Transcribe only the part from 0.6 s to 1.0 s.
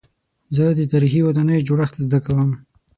د